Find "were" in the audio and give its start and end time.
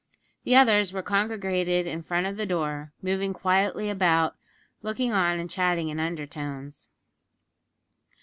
0.91-1.03